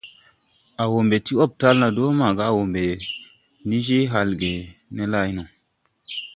[0.81, 2.83] A wɔɔ ɓɛ ti lɔpital na dɔga a wɔ ɓɛ
[3.67, 4.51] ni je halge
[4.95, 5.43] ne lay no.